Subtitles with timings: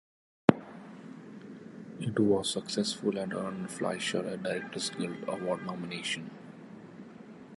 [1.99, 6.31] It was successful and earned Fleischer a Directors Guild Award nomination.